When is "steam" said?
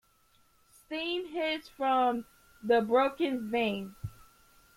0.71-1.27